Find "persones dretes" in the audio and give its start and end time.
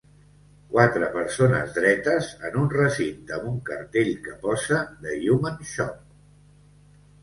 1.17-2.31